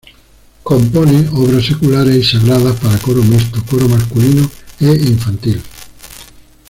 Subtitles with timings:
[0.63, 5.61] Compone obras seculares y sagradas para coro mixto, coro masculino e infantil.